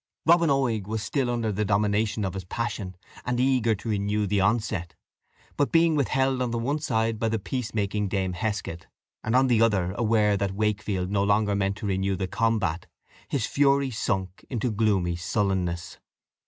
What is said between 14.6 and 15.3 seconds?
gloomy